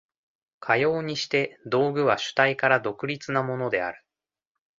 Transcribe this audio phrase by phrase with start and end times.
[0.59, 4.03] かようにして道具は主体から独立なものである。